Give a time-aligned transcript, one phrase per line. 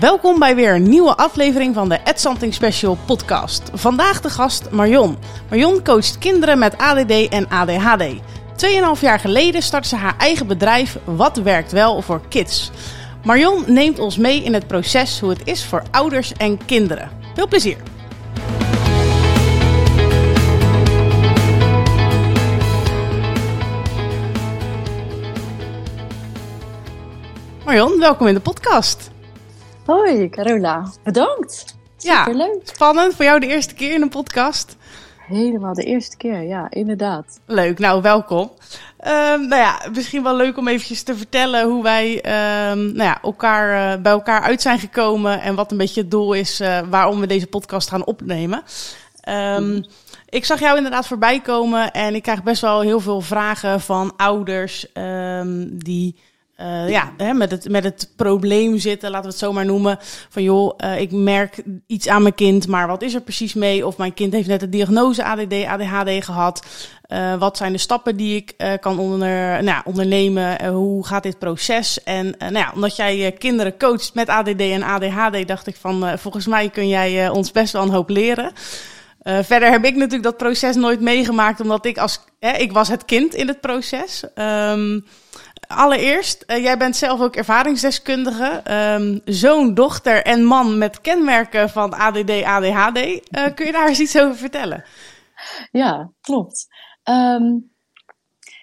[0.00, 3.70] Welkom bij weer een nieuwe aflevering van de Ed Something Special podcast.
[3.72, 5.16] Vandaag de gast Marion.
[5.50, 8.04] Marion coacht kinderen met ADD en ADHD.
[8.56, 12.70] Tweeënhalf jaar geleden startte ze haar eigen bedrijf Wat werkt wel voor kids.
[13.24, 17.10] Marion neemt ons mee in het proces hoe het is voor ouders en kinderen.
[17.34, 17.76] Veel plezier!
[27.64, 29.12] Marion, welkom in de podcast.
[29.84, 31.76] Hoi Carola, bedankt.
[31.96, 32.60] Superleuk.
[32.64, 33.14] Ja, spannend.
[33.14, 34.76] Voor jou de eerste keer in een podcast.
[35.26, 37.40] Helemaal de eerste keer, ja, inderdaad.
[37.46, 38.50] Leuk, nou welkom.
[39.06, 43.22] Um, nou ja, misschien wel leuk om eventjes te vertellen hoe wij um, nou ja,
[43.22, 46.80] elkaar, uh, bij elkaar uit zijn gekomen en wat een beetje het doel is uh,
[46.90, 48.62] waarom we deze podcast gaan opnemen.
[49.28, 49.84] Um,
[50.28, 54.12] ik zag jou inderdaad voorbij komen en ik krijg best wel heel veel vragen van
[54.16, 54.86] ouders
[55.68, 56.16] die
[56.60, 59.98] uh, ja, hè, met, het, met het probleem zitten, laten we het zo maar noemen.
[60.28, 63.86] Van joh, uh, ik merk iets aan mijn kind, maar wat is er precies mee?
[63.86, 66.66] Of mijn kind heeft net de diagnose ADD, ADHD gehad.
[67.08, 70.66] Uh, wat zijn de stappen die ik kan onder, nou, ondernemen?
[70.66, 72.02] hoe gaat dit proces?
[72.02, 76.46] En nou ja, omdat jij kinderen coacht met ADD en ADHD, dacht ik van volgens
[76.46, 78.52] mij kun jij ons best wel een hoop leren.
[79.22, 83.34] Verder heb ik natuurlijk dat proces nooit meegemaakt, omdat ik als ik was het kind
[83.34, 84.24] in het proces.
[84.34, 85.04] Um,
[85.74, 88.62] allereerst, uh, jij bent zelf ook ervaringsdeskundige.
[88.70, 92.98] Um, zoon, dochter en man met kenmerken van ADD, ADHD.
[92.98, 93.20] Uh,
[93.54, 94.84] kun je daar eens iets over vertellen?
[95.70, 96.66] Ja, klopt.
[97.04, 97.72] Um,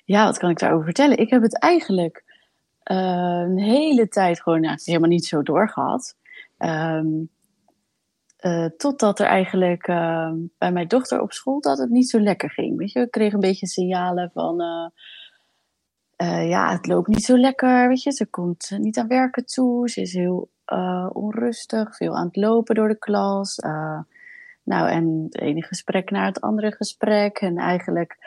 [0.05, 1.17] ja, wat kan ik daarover vertellen?
[1.17, 2.23] Ik heb het eigenlijk
[2.91, 2.97] uh,
[3.47, 6.15] een hele tijd gewoon nou, helemaal niet zo doorgehad.
[6.57, 7.29] Um,
[8.39, 12.49] uh, totdat er eigenlijk uh, bij mijn dochter op school dat het niet zo lekker
[12.49, 12.77] ging.
[12.77, 14.61] Weet je, ik kreeg een beetje signalen van
[16.21, 18.11] uh, ja, het loopt niet zo lekker, weet je.
[18.11, 22.75] Ze komt niet aan werken toe, ze is heel uh, onrustig, veel aan het lopen
[22.75, 23.55] door de klas.
[24.63, 27.37] Nou, en het ene gesprek naar het andere gesprek.
[27.37, 28.17] En eigenlijk,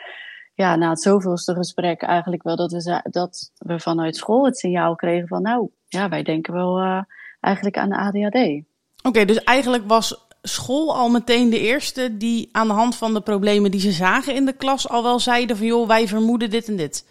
[0.53, 4.95] ja, na het zoveelste gesprek eigenlijk wel dat we, dat we vanuit school het signaal
[4.95, 5.41] kregen van...
[5.41, 7.03] nou, ja, wij denken wel
[7.39, 8.63] eigenlijk aan de ADHD.
[9.03, 13.21] Oké, dus eigenlijk was school al meteen de eerste die aan de hand van de
[13.21, 15.65] problemen die ze zagen in de klas al wel zeiden van...
[15.65, 17.05] joh, wij vermoeden dit en dit.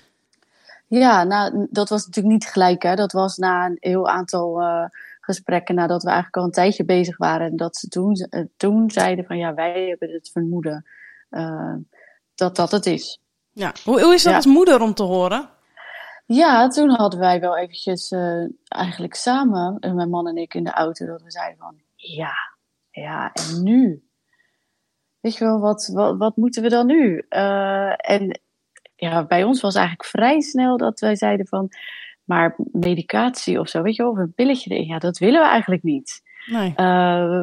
[0.94, 2.82] Ja, nou, dat was natuurlijk niet gelijk.
[2.82, 2.94] Hè.
[2.94, 4.84] Dat was na een heel aantal uh,
[5.20, 7.46] gesprekken nadat we eigenlijk al een tijdje bezig waren.
[7.46, 10.86] En dat ze toen, uh, toen zeiden van ja, wij hebben het vermoeden
[11.30, 11.74] uh,
[12.34, 13.20] dat dat het is.
[13.52, 14.36] Ja, hoe, hoe is dat ja.
[14.36, 15.48] als moeder om te horen?
[16.26, 18.12] Ja, toen hadden wij wel eventjes
[18.68, 22.34] eigenlijk samen, mijn man en ik in de auto, dat we zeiden van ja,
[22.90, 24.08] ja, en nu?
[25.20, 27.18] Weet je wel, wat, wat, wat moeten we dan nu?
[27.96, 28.40] en
[29.10, 31.68] ja, bij ons was eigenlijk vrij snel dat wij zeiden van,
[32.24, 35.46] maar medicatie of zo, weet je wel, of een pilletje erin, ja, dat willen we
[35.46, 36.22] eigenlijk niet.
[36.46, 36.72] Nee.
[36.76, 37.42] Uh,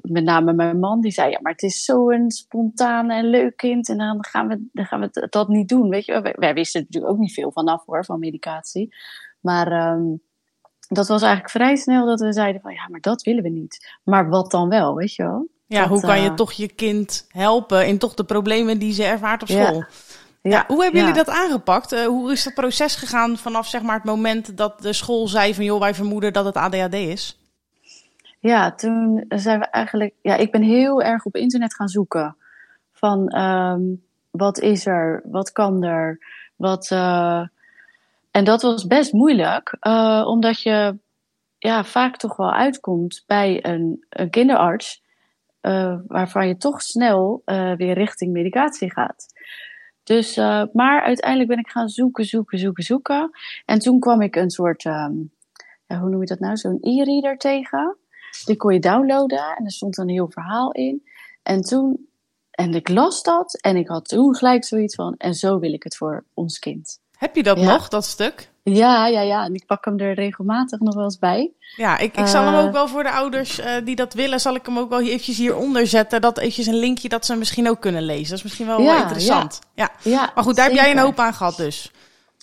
[0.00, 3.88] met name mijn man, die zei, ja, maar het is zo'n spontaan en leuk kind
[3.88, 6.80] en dan gaan we, dan gaan we dat niet doen, weet je wij, wij wisten
[6.80, 8.94] natuurlijk ook niet veel vanaf hoor, van medicatie.
[9.40, 10.22] Maar um,
[10.88, 13.98] dat was eigenlijk vrij snel dat we zeiden van, ja, maar dat willen we niet.
[14.04, 15.48] Maar wat dan wel, weet je wel?
[15.66, 18.92] Ja, dat, hoe kan je uh, toch je kind helpen in toch de problemen die
[18.92, 19.74] ze ervaart op school?
[19.74, 19.88] Ja.
[20.42, 21.92] Ja, hoe hebben jullie dat aangepakt?
[21.92, 25.54] Uh, hoe is dat proces gegaan vanaf zeg maar, het moment dat de school zei
[25.54, 27.40] van joh, wij vermoeden dat het ADHD is?
[28.38, 30.14] Ja, toen zijn we eigenlijk.
[30.22, 32.36] Ja, ik ben heel erg op internet gaan zoeken.
[32.92, 35.22] Van um, wat is er?
[35.24, 36.18] Wat kan er?
[36.56, 36.90] Wat.
[36.90, 37.46] Uh,
[38.30, 40.98] en dat was best moeilijk, uh, omdat je
[41.58, 45.02] ja, vaak toch wel uitkomt bij een, een kinderarts.
[46.06, 47.42] waarvan je toch snel
[47.76, 49.31] weer richting medicatie gaat.
[50.02, 53.30] Dus, uh, maar uiteindelijk ben ik gaan zoeken, zoeken, zoeken, zoeken.
[53.64, 55.32] En toen kwam ik een soort, um,
[55.86, 57.96] ja, hoe noem je dat nou, zo'n e-reader tegen.
[58.44, 61.02] Die kon je downloaden en er stond een heel verhaal in.
[61.42, 62.08] En toen,
[62.50, 65.82] en ik las dat en ik had toen gelijk zoiets van, en zo wil ik
[65.82, 67.01] het voor ons kind.
[67.22, 67.72] Heb je dat ja.
[67.72, 68.50] nog, dat stuk?
[68.62, 69.44] Ja, ja, ja.
[69.44, 71.52] En ik pak hem er regelmatig nog wel eens bij.
[71.76, 74.40] Ja, ik, ik zal uh, hem ook wel voor de ouders uh, die dat willen,
[74.40, 76.20] zal ik hem ook wel eventjes hieronder zetten.
[76.20, 78.28] Dat eventjes een linkje dat ze misschien ook kunnen lezen.
[78.28, 79.58] Dat is misschien wel, ja, wel interessant.
[79.74, 79.90] Ja.
[80.02, 80.10] Ja.
[80.10, 80.32] ja.
[80.34, 80.80] maar goed, daar zeker.
[80.82, 81.90] heb jij een hoop aan gehad dus.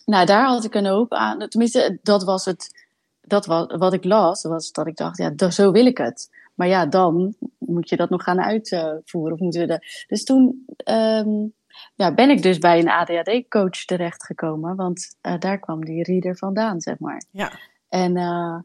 [0.05, 1.47] Nou, daar had ik een hoop aan.
[1.47, 2.87] Tenminste, dat was het.
[3.21, 6.29] Dat was, wat ik las, was dat ik dacht, ja, zo wil ik het.
[6.55, 9.33] Maar ja, dan moet je dat nog gaan uitvoeren.
[9.33, 10.05] Of moeten we de...
[10.07, 11.53] Dus toen um,
[11.95, 16.81] ja, ben ik dus bij een ADHD-coach terechtgekomen, want uh, daar kwam die reader vandaan,
[16.81, 17.23] zeg maar.
[17.31, 17.51] Ja.
[17.89, 18.57] En uh,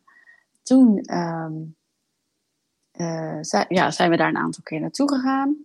[0.63, 1.77] toen um,
[2.93, 5.57] uh, zei, ja, zijn we daar een aantal keer naartoe gegaan.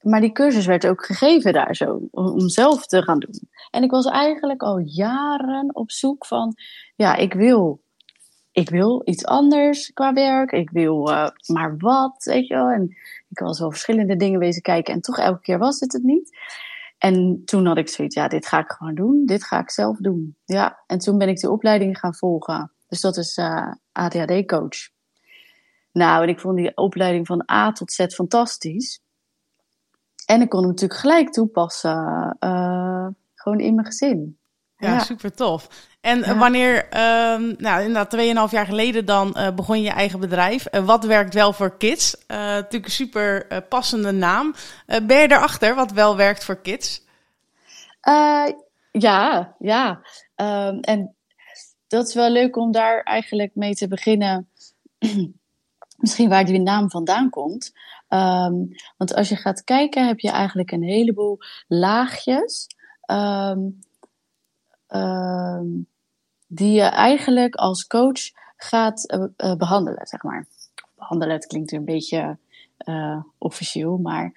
[0.00, 3.48] Maar die cursus werd ook gegeven daar zo, om, zelf te gaan doen.
[3.70, 6.54] En ik was eigenlijk al jaren op zoek van,
[6.96, 7.80] ja, ik wil
[8.52, 10.52] ik wil iets anders qua werk.
[10.52, 11.02] Ik wil
[11.46, 12.68] maar wat, weet je wel.
[12.68, 12.96] En
[13.30, 16.38] ik was wel verschillende dingen wezen kijken en toch elke keer was het het niet.
[16.98, 19.26] En toen had ik zoiets, ja, dit ga ik gewoon doen.
[19.26, 20.36] Dit ga ik zelf doen.
[20.44, 22.72] Ja, en toen ben ik die opleiding gaan volgen.
[22.88, 24.90] Dus dat is uh, ADHD-coach.
[25.92, 29.00] Nou, en ik vond die opleiding van A tot Z fantastisch.
[30.26, 34.39] En ik kon hem natuurlijk gelijk toepassen, uh, gewoon in mijn gezin.
[34.80, 35.68] Ja, super tof.
[36.00, 40.66] En wanneer, um, nou inderdaad, 2,5 jaar geleden dan uh, begon je eigen bedrijf.
[40.70, 42.16] Uh, wat werkt wel voor kids?
[42.16, 44.54] Uh, natuurlijk een super passende naam.
[44.86, 47.02] ben je erachter wat wel werkt voor kids?
[48.92, 50.00] ja, ja.
[50.36, 51.14] Um, en
[51.88, 54.48] dat is wel leuk om daar eigenlijk mee te beginnen.
[56.00, 57.72] Misschien waar die naam vandaan komt.
[58.08, 61.38] Um, want als je gaat kijken, heb je eigenlijk een heleboel
[61.68, 62.66] laagjes.
[63.06, 63.78] Um,
[66.46, 68.20] die je eigenlijk als coach
[68.56, 70.46] gaat uh, behandelen, zeg maar.
[70.96, 72.38] Behandelen, het klinkt een beetje
[72.84, 74.32] uh, officieel, maar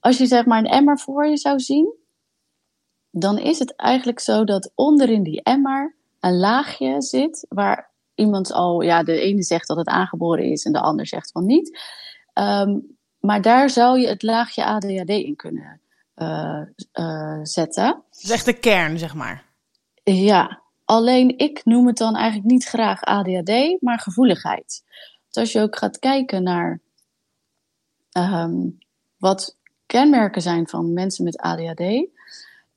[0.00, 1.94] als je zeg maar een emmer voor je zou zien,
[3.10, 8.80] dan is het eigenlijk zo dat onderin die emmer een laagje zit waar iemand al,
[8.80, 11.78] ja, de ene zegt dat het aangeboren is en de ander zegt van niet.
[12.34, 15.80] Um, maar daar zou je het laagje ADHD in kunnen
[17.42, 17.84] zetten.
[17.84, 19.44] Dat is echt de kern, zeg maar.
[20.04, 24.82] Ja, alleen ik noem het dan eigenlijk niet graag ADHD, maar gevoeligheid.
[25.28, 26.80] Dus als je ook gaat kijken naar
[28.12, 28.78] um,
[29.16, 29.56] wat
[29.86, 32.06] kenmerken zijn van mensen met ADHD,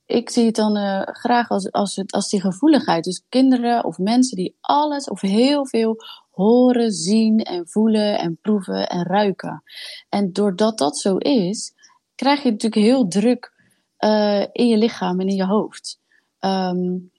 [0.06, 3.03] ik zie het dan uh, graag als, als, het, als die gevoeligheid.
[3.03, 5.95] Dus kinderen of mensen die alles of heel veel
[6.31, 9.63] horen, zien en voelen en proeven en ruiken.
[10.09, 11.73] En doordat dat zo is,
[12.15, 13.53] krijg je natuurlijk heel druk
[14.00, 16.00] uh, in je lichaam en in je hoofd.
[16.39, 17.12] Um,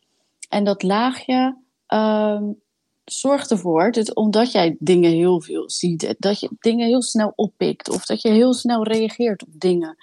[0.48, 1.56] en dat laagje
[1.88, 2.60] um,
[3.04, 7.90] zorgt ervoor, dat omdat jij dingen heel veel ziet, dat je dingen heel snel oppikt
[7.90, 9.96] of dat je heel snel reageert op dingen.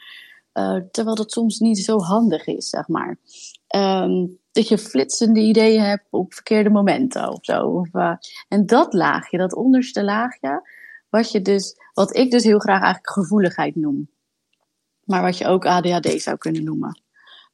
[0.53, 3.18] Uh, terwijl dat soms niet zo handig is, zeg maar.
[3.75, 7.62] Um, dat je flitsende ideeën hebt op verkeerde momenten of zo.
[7.62, 8.15] Of, uh,
[8.48, 10.69] en dat laagje, dat onderste laagje,
[11.09, 14.09] wat, je dus, wat ik dus heel graag eigenlijk gevoeligheid noem.
[15.03, 17.05] Maar wat je ook ADHD zou kunnen noemen.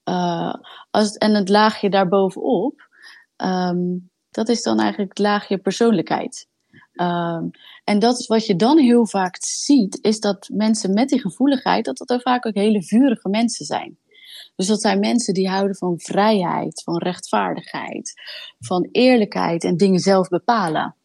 [0.10, 0.54] Uh,
[0.92, 2.90] als, en het laagje daarbovenop,
[3.38, 6.50] um, dat is dan eigenlijk het laagje persoonlijkheid.
[6.94, 7.50] Um,
[7.84, 11.86] en dat is wat je dan heel vaak ziet, is dat mensen met die gevoeligheid,
[11.86, 13.98] dat dat er vaak ook hele vurige mensen zijn.
[14.56, 18.14] Dus dat zijn mensen die houden van vrijheid, van rechtvaardigheid,
[18.60, 20.96] van eerlijkheid en dingen zelf bepalen.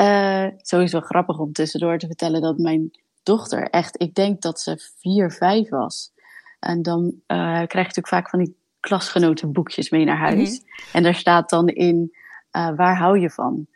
[0.00, 2.90] Uh, sowieso grappig om tussendoor te vertellen dat mijn
[3.22, 6.12] dochter echt, ik denk dat ze vier, vijf was.
[6.58, 7.16] En dan uh,
[7.46, 10.50] krijg je natuurlijk vaak van die klasgenotenboekjes mee naar huis.
[10.50, 10.92] Mm -hmm.
[10.92, 12.12] En daar staat dan in,
[12.56, 13.66] uh, waar hou je van?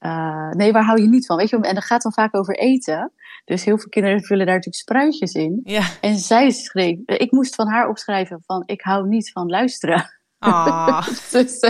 [0.00, 1.36] Uh, nee, waar hou je niet van?
[1.36, 3.12] Weet je, en dat gaat dan vaak over eten.
[3.44, 5.60] Dus heel veel kinderen vullen daar natuurlijk spruitjes in.
[5.64, 5.82] Ja.
[6.00, 10.16] En zij schreef, ik moest van haar opschrijven van, ik hou niet van luisteren.
[10.38, 11.60] Ah, dus,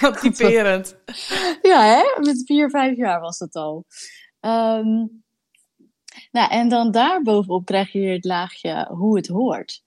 [0.00, 0.96] wat typerend.
[1.62, 2.20] Ja, hè?
[2.20, 3.84] met vier, vijf jaar was dat al.
[4.40, 5.22] Um,
[6.32, 9.82] nou, en dan daarbovenop krijg je weer het laagje hoe het hoort.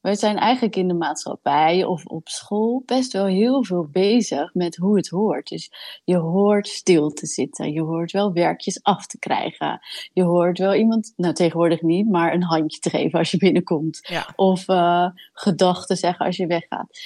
[0.00, 4.76] We zijn eigenlijk in de maatschappij of op school best wel heel veel bezig met
[4.76, 5.48] hoe het hoort.
[5.48, 5.70] Dus
[6.04, 9.80] je hoort stil te zitten, je hoort wel werkjes af te krijgen.
[10.12, 13.98] Je hoort wel iemand, nou tegenwoordig niet, maar een handje te geven als je binnenkomt.
[14.08, 14.32] Ja.
[14.36, 16.98] Of uh, gedachten zeggen als je weggaat.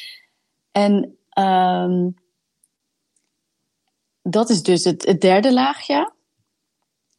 [0.73, 2.15] En um,
[4.23, 6.13] dat is dus het, het derde laagje.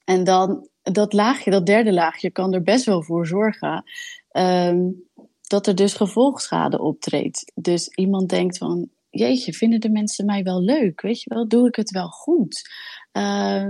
[0.04, 3.84] En dan dat laagje, dat derde laagje, kan er best wel voor zorgen
[4.32, 5.04] um,
[5.42, 7.52] dat er dus gevolgschade optreedt.
[7.56, 11.02] Dus iemand denkt van, jeetje, vinden de mensen mij wel leuk?
[11.02, 12.70] Weet je wel, doe ik het wel goed?
[13.14, 13.70] Uh,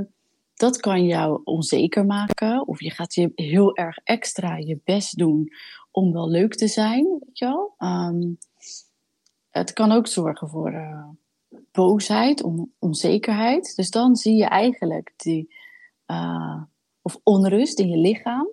[0.53, 2.67] dat kan jou onzeker maken.
[2.67, 5.50] Of je gaat je heel erg extra je best doen
[5.91, 7.03] om wel leuk te zijn.
[7.03, 7.75] Weet je wel?
[7.77, 8.38] Um,
[9.50, 11.08] het kan ook zorgen voor uh,
[11.72, 13.75] boosheid, on onzekerheid.
[13.75, 15.55] Dus dan zie je eigenlijk die,
[16.08, 16.62] uh,
[17.03, 18.51] of onrust in je lichaam.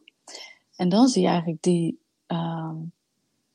[0.77, 2.75] En dan zie je eigenlijk die, uh,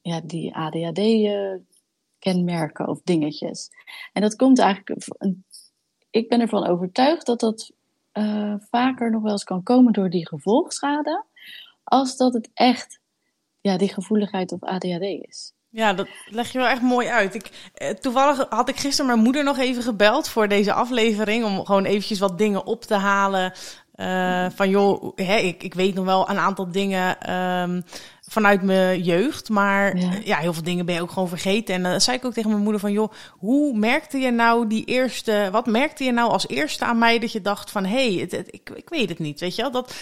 [0.02, 3.70] ja, die ADHD-kenmerken of dingetjes.
[4.14, 5.08] En dat komt eigenlijk,
[6.10, 7.72] ik ben ervan overtuigd dat dat
[8.14, 11.26] uh, vaker nog wel eens kan komen door die gevolgschade,
[11.84, 13.00] als dat het echt
[13.62, 15.56] ja, die gevoeligheid of ADHD is.
[15.76, 17.34] Ja, dat leg je wel echt mooi uit.
[17.34, 21.46] Ik, eh, toevallig had ik gisteren mijn moeder nog even gebeld voor deze aflevering.
[21.46, 23.54] Om gewoon eventjes wat dingen op te halen.
[23.96, 27.34] Uh, van joh, hè, ik, ik weet nog wel een aantal dingen.
[27.62, 27.84] Um,
[28.28, 29.50] vanuit mijn jeugd.
[29.50, 30.12] Maar Ja.
[30.24, 30.38] ja.
[30.38, 31.76] heel veel dingen ben je ook gewoon vergeten.
[31.76, 32.92] En dan zei ik ook tegen mijn moeder van...
[32.92, 35.50] joh, hoe merkte je nou die eerste...
[35.52, 37.86] wat merkte je nou als eerste aan mij dat je dacht van...
[37.86, 39.72] hé, hey, het, het- ik, ik weet het niet, weet je wel?
[39.72, 39.96] Dat,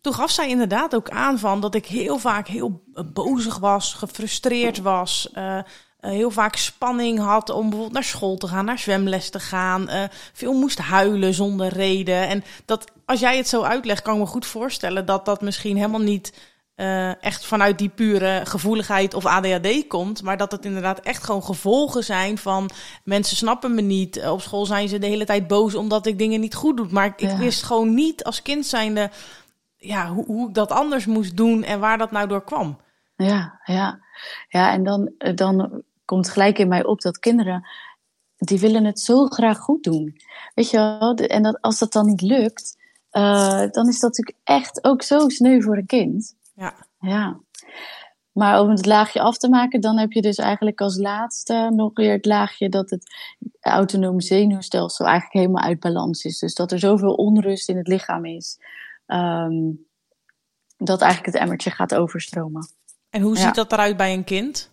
[0.00, 3.94] toen gaf zij inderdaad ook aan van dat ik heel vaak heel eh, bozig was,
[3.94, 5.28] gefrustreerd was...
[5.32, 5.64] eh, eh,
[6.10, 9.88] heel vaak spanning had om bijvoorbeeld naar school te gaan, naar zwemles te gaan.
[9.88, 12.28] eh, veel moest huilen zonder reden.
[12.28, 15.76] En dat, als jij het zo uitlegt, kan ik me goed voorstellen dat dat misschien
[15.76, 20.22] helemaal niet eh, echt vanuit die pure gevoeligheid of ADHD komt.
[20.22, 22.70] Maar dat het inderdaad echt gewoon gevolgen zijn van
[23.04, 24.16] mensen snappen me niet.
[24.16, 26.86] Eh, Op school zijn ze de hele tijd boos omdat ik dingen niet goed doe.
[26.90, 29.10] Maar ik, wist gewoon niet als kind zijnde
[29.76, 32.80] ja, hoe, hoe ik dat anders moest doen en waar dat nou door kwam.
[33.16, 34.00] Ja, ja.
[34.48, 35.82] Ja, en dan, eh, dan
[36.12, 37.68] komt gelijk in mij op dat kinderen,
[38.36, 40.16] die willen het zo graag goed doen.
[40.54, 41.14] Weet je wel?
[41.14, 42.76] En dat, als dat dan niet lukt,
[43.10, 46.34] eh, dan is dat natuurlijk echt ook zo sneu voor een kind.
[46.54, 46.74] Ja.
[46.98, 47.40] Ja.
[48.32, 51.90] Maar om het laagje af te maken, dan heb je dus eigenlijk als laatste nog
[51.94, 53.14] weer het laagje dat het
[53.60, 56.38] autonome zenuwstelsel eigenlijk helemaal uit balans is.
[56.38, 58.58] Dus dat er zoveel onrust in het lichaam is,
[59.06, 59.70] ehm,
[60.76, 62.68] dat eigenlijk het emmertje gaat overstromen.
[63.10, 63.42] En hoe Ja.
[63.42, 64.71] ziet dat eruit bij een kind?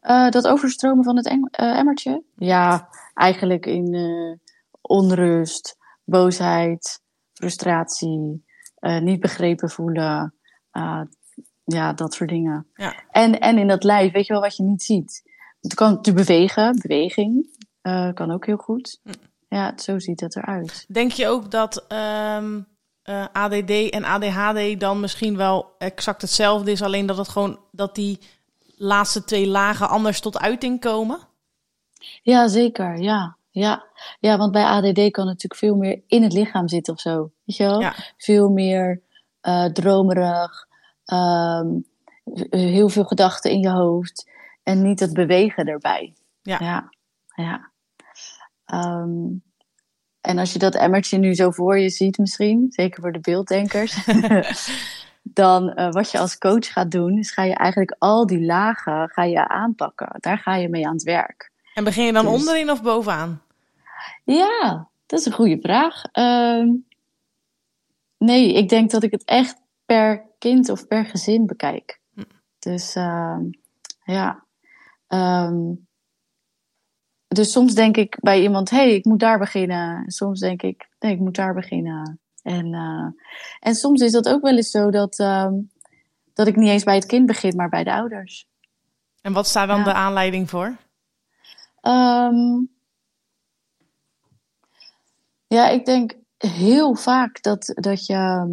[0.00, 2.22] Eh, dat overstromen van het eng- eh, emmertje?
[2.36, 4.48] Ja, eigenlijk in eh,
[4.80, 7.00] onrust, boosheid,
[7.32, 10.34] frustratie, eh, niet begrepen voelen.
[10.70, 11.00] eh,
[11.64, 12.66] ja, dat soort dingen.
[12.74, 12.94] Ja.
[13.10, 15.22] En, en in dat lijf, weet je wel wat je niet ziet?
[15.60, 19.00] Het kan te bewegen, beweging eh, kan ook heel goed.
[19.02, 19.12] Hm.
[19.48, 20.84] Ja, zo ziet het eruit.
[20.92, 22.60] Denk je ook dat ehm,
[23.02, 27.94] eh, ADD en ADHD dan misschien wel exact hetzelfde is, alleen dat het gewoon dat
[27.94, 28.18] die
[28.80, 31.18] laatste twee lagen anders tot uiting komen?
[32.22, 32.96] Ja, zeker.
[32.98, 33.84] Ja, ja.
[34.20, 37.30] ja, want bij ADD kan natuurlijk veel meer in het lichaam zitten of zo.
[37.44, 37.80] Weet je wel?
[37.80, 37.94] Ja.
[38.16, 39.02] Veel meer
[39.40, 40.68] eh, dromerig,
[41.04, 41.66] ehm,
[42.50, 44.30] heel veel gedachten in je hoofd
[44.62, 46.14] en niet het bewegen erbij.
[46.42, 46.58] Ja.
[46.60, 46.90] ja.
[47.34, 47.70] ja.
[48.64, 49.38] Ehm,
[50.20, 54.06] en als je dat emmertje nu zo voor je ziet misschien, zeker voor de beelddenkers,
[55.22, 59.08] dan eh, wat je als coach gaat doen, is ga je eigenlijk al die lagen
[59.08, 60.16] ga je aanpakken.
[60.20, 61.50] Daar ga je mee aan het werk.
[61.74, 63.42] En begin je dan Dus- onderin of bovenaan?
[64.24, 66.02] Ja, dat is een goede vraag.
[66.12, 66.68] Ehm,
[68.18, 72.00] nee, ik denk dat ik het echt per kind of per gezin bekijk.
[72.14, 72.22] Hm.
[72.58, 73.42] Dus ehm,
[74.04, 74.44] ja.
[75.06, 75.72] Ehm,
[77.28, 80.04] dus soms denk ik bij iemand, hé, hey, ik moet daar beginnen.
[80.04, 82.20] En soms denk ik, nee, ik moet daar beginnen.
[82.42, 83.24] En, eh,
[83.60, 85.54] en soms is dat ook wel eens zo dat, ehm,
[86.34, 88.48] dat ik niet eens bij het kind begin, maar bij de ouders.
[89.22, 89.84] En wat staat dan Ja.
[89.84, 90.76] de aanleiding voor?
[91.80, 92.60] Ehm,
[95.46, 98.50] ja, ik denk heel vaak dat, dat, je, ehm,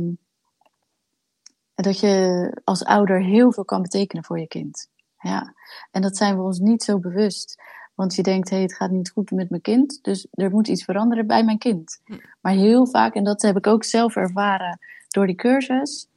[1.75, 4.89] dat je als ouder heel veel kan betekenen voor je kind.
[5.19, 5.53] Ja.
[5.91, 7.61] En dat zijn we ons niet zo bewust.
[7.97, 10.67] Want je denkt, hé, hey, het gaat niet goed met mijn kind, dus er moet
[10.67, 12.01] iets veranderen bij mijn kind.
[12.41, 16.07] Maar heel vaak, en dat heb ik ook zelf ervaren door die cursus,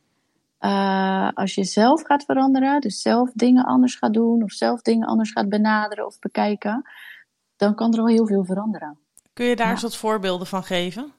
[0.59, 5.09] eh, als je zelf gaat veranderen, dus zelf dingen anders gaat doen, of zelf dingen
[5.09, 6.83] anders gaat benaderen of bekijken,
[7.57, 8.99] dan kan er al heel veel veranderen.
[9.33, 9.73] Kun je daar Ja.
[9.73, 11.13] eens wat voorbeelden van geven?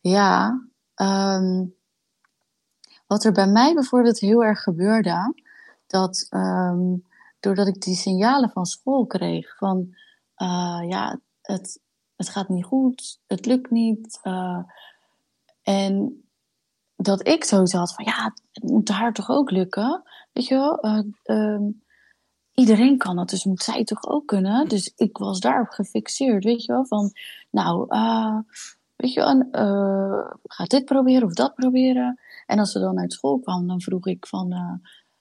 [0.00, 0.62] Ja,
[0.94, 1.64] ehm,
[3.06, 5.34] wat er bij mij bijvoorbeeld heel erg gebeurde,
[5.86, 6.94] dat ehm,
[7.40, 9.94] doordat ik die signalen van school kreeg van
[10.34, 11.80] eh, ja, het,
[12.16, 14.18] het gaat niet goed, het lukt niet.
[14.22, 14.58] eh,
[15.62, 16.20] en
[16.96, 20.02] dat ik sowieso had van ja, het moet haar toch ook lukken,
[20.32, 20.80] weet je wel.
[20.80, 21.70] eh, ehm,
[22.54, 24.68] iedereen kan dat, dus moet zij toch ook kunnen.
[24.68, 27.12] Dus ik was daarop gefixeerd, weet je wel, van
[27.50, 27.86] nou,
[28.96, 29.48] weet je wel,
[30.44, 32.20] ga dit proberen of dat proberen.
[32.46, 34.48] En als ze dan uit school kwam, dan vroeg ik van,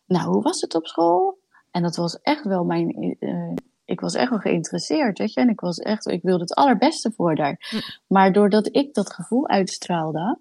[0.05, 1.39] nou, hoe was het op school?
[1.75, 3.53] En dat was echt wel mijn, eh,
[3.86, 5.39] ik was echt wel geïnteresseerd, weet je.
[5.39, 7.84] En ik was echt, ik wilde het allerbeste voor haar.
[8.08, 10.39] Maar doordat ik dat gevoel uitstraalde,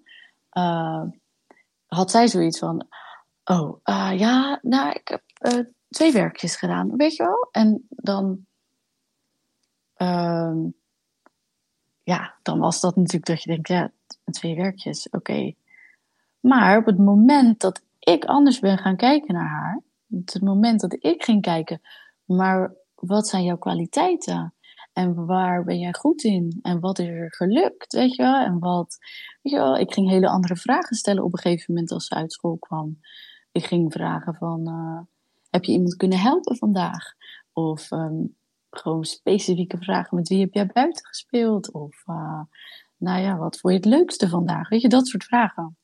[0.49, 1.03] eh,
[1.85, 2.87] had zij zoiets van,
[3.43, 5.23] oh, eh, ja, nou, ik heb
[5.89, 7.47] twee werkjes gedaan, weet je wel.
[7.51, 8.45] En dan,
[9.95, 10.57] ehm,
[12.03, 13.91] ja, dan was dat natuurlijk dat je denkt, ja,
[14.31, 15.53] twee werkjes, oké.
[16.39, 20.95] Maar op het moment dat ik anders ben gaan kijken naar haar, het moment dat
[20.99, 21.81] ik ging kijken,
[22.25, 24.53] maar wat zijn jouw kwaliteiten?
[24.93, 26.59] En waar ben jij goed in?
[26.61, 27.93] En wat is er gelukt?
[27.93, 28.35] Weet je wel?
[28.35, 28.97] En wat,
[29.41, 29.77] weet je wel?
[29.77, 32.99] Ik ging hele andere vragen stellen op een gegeven moment als ze uit school kwam.
[33.51, 34.99] Ik ging vragen van, eh,
[35.49, 37.13] heb je iemand kunnen helpen vandaag?
[37.53, 38.23] Of ehm,
[38.69, 41.71] gewoon specifieke vragen, met wie heb jij buiten gespeeld?
[41.71, 42.41] Of, uh,
[42.97, 44.69] nou ja, wat vond je het leukste vandaag?
[44.69, 45.77] Weet je, dat soort vragen.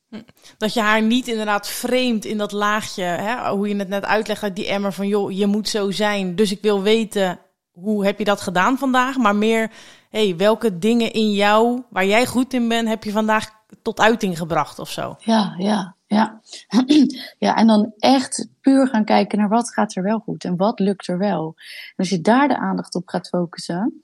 [0.56, 4.42] Dat je haar niet inderdaad vreemd in dat laagje, hè, hoe je het net uitlegt
[4.42, 6.34] uit die emmer van joh, je moet zo zijn.
[6.34, 7.38] Dus ik wil weten,
[7.72, 9.16] hoe heb je dat gedaan vandaag?
[9.16, 9.70] Maar meer,
[10.10, 13.50] hey, welke dingen in jou, waar jij goed in bent, heb je vandaag
[13.82, 15.16] tot uiting gebracht of zo?
[15.18, 16.40] Ja, ja, ja.
[17.38, 20.78] ja, en dan echt puur gaan kijken naar wat gaat er wel goed en wat
[20.78, 21.54] lukt er wel.
[21.56, 24.02] En als je daar de aandacht op gaat focussen,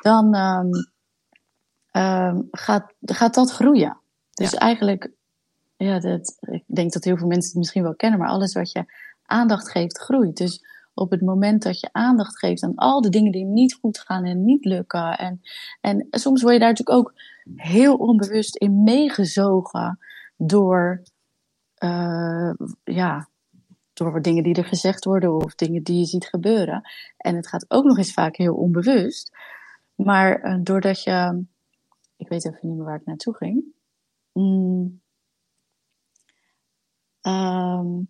[0.00, 0.90] dan um,
[2.02, 4.01] um, gaat, gaat dat groeien.
[4.42, 4.58] Dus ja.
[4.58, 5.10] eigenlijk,
[5.76, 8.72] ja, dat, ik denk dat heel veel mensen het misschien wel kennen, maar alles wat
[8.72, 8.84] je
[9.22, 10.36] aandacht geeft, groeit.
[10.36, 13.98] Dus op het moment dat je aandacht geeft aan al de dingen die niet goed
[13.98, 15.18] gaan en niet lukken.
[15.18, 15.40] En,
[15.80, 17.14] en soms word je daar natuurlijk ook
[17.56, 19.98] heel onbewust in meegezogen
[20.36, 21.02] door,
[21.78, 22.52] uh,
[22.84, 23.28] ja,
[23.92, 26.82] door dingen die er gezegd worden of dingen die je ziet gebeuren.
[27.16, 29.36] En het gaat ook nog eens vaak heel onbewust.
[29.94, 31.44] Maar uh, doordat je,
[32.16, 33.64] ik weet even niet meer waar ik naartoe ging.
[34.32, 35.00] Mm.
[37.22, 38.08] Um,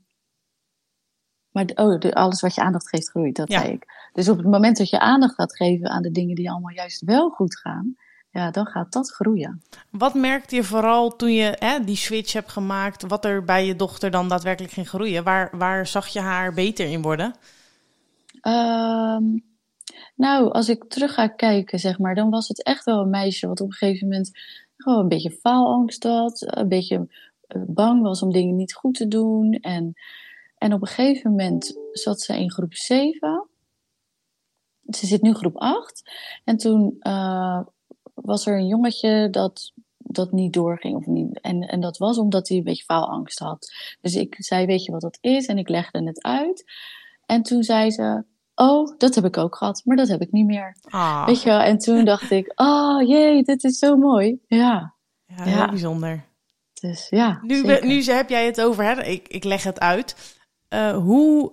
[1.51, 3.61] maar oh, de, alles wat je aandacht geeft groeit, dat ja.
[3.61, 4.11] zei ik.
[4.13, 7.01] Dus op het moment dat je aandacht gaat geven aan de dingen die allemaal juist
[7.05, 7.97] wel goed gaan,
[8.31, 9.63] ja, dan gaat dat groeien.
[9.91, 13.77] Wat merkte je vooral toen je hè, die switch hebt gemaakt, wat er bij je
[13.77, 15.25] dochter dan daadwerkelijk ging groeien?
[15.25, 17.35] Waar, waar zag je haar beter in worden?
[18.43, 19.45] Um,
[20.15, 23.47] nou, als ik terug ga kijken, zeg maar, dan was het echt wel een meisje
[23.47, 24.31] wat op een gegeven moment
[24.83, 27.09] gewoon een beetje faalangst had, een beetje
[27.67, 29.53] bang was om dingen niet goed te doen.
[29.53, 29.95] En,
[30.59, 33.49] en op een gegeven moment zat ze in groep 7.
[34.89, 36.11] Ze zit nu groep 8.
[36.45, 37.61] En toen uh,
[38.15, 40.97] was er een jongetje dat, dat niet doorging.
[40.97, 43.73] Of niet, en, en dat was omdat hij een beetje faalangst had.
[44.01, 45.47] Dus ik zei, weet je wat dat is?
[45.47, 46.65] En ik legde het uit.
[47.27, 48.25] En toen zei ze,
[48.63, 50.77] oh, dat heb ik ook gehad, maar dat heb ik niet meer.
[50.83, 51.27] Ah.
[51.27, 51.61] Weet je wel?
[51.61, 54.39] En toen dacht ik, oh jee, dit is zo mooi.
[54.47, 54.95] Ja.
[55.27, 55.69] Ja, heel ja.
[55.69, 56.25] bijzonder.
[56.81, 57.39] Dus ja.
[57.43, 59.03] Nu, we, nu heb jij het over, hè?
[59.03, 60.37] Ik, ik leg het uit.
[60.69, 61.53] Uh, hoe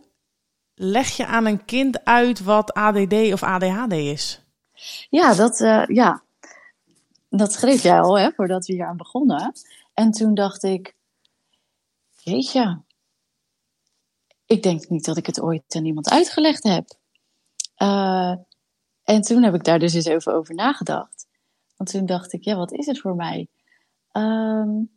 [0.76, 4.42] leg je aan een kind uit wat ADD of ADHD is?
[5.10, 6.24] Ja, dat, uh, ja.
[7.30, 9.54] dat schreef jij al, hè, voordat we hier aan begonnen.
[9.94, 10.96] En toen dacht ik,
[12.24, 12.82] jeetje,
[14.46, 16.99] ik denk niet dat ik het ooit aan iemand uitgelegd heb.
[17.82, 18.36] Uh,
[19.04, 21.28] en toen heb ik daar dus eens even over nagedacht.
[21.78, 23.48] Want toen dacht ik, ja, wat is het voor mij?
[24.12, 24.90] Um,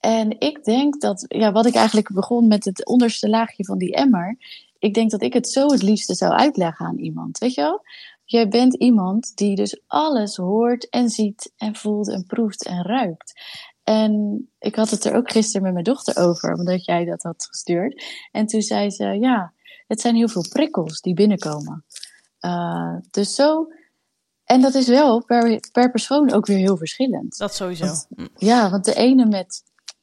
[0.00, 3.94] en ik denk dat, ja, wat ik eigenlijk begon met het onderste laagje van die
[3.94, 4.36] emmer.
[4.78, 7.38] Ik denk dat ik het zo het liefste zou uitleggen aan iemand.
[7.38, 7.82] Weet je wel?
[8.24, 13.32] Jij bent iemand die dus alles hoort en ziet en voelt en proeft en ruikt.
[13.82, 17.46] En ik had het er ook gisteren met mijn dochter over, omdat jij dat had
[17.48, 18.04] gestuurd.
[18.30, 19.52] En toen zei ze, ja,
[19.92, 21.84] het zijn heel veel prikkels die binnenkomen.
[22.40, 23.72] Uh, dus zo.
[24.44, 27.38] En dat is wel per, per persoon ook weer heel verschillend.
[27.38, 27.84] Dat sowieso.
[27.84, 29.62] Want, ja, want de ene met,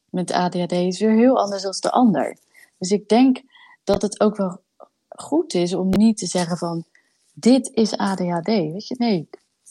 [0.09, 2.37] met ADHD is weer heel anders dan de ander.
[2.77, 3.41] Dus ik denk
[3.83, 4.61] dat het ook wel
[5.07, 6.85] goed is om niet te zeggen van
[7.33, 8.47] dit is ADHD.
[8.47, 9.29] Weet je, nee,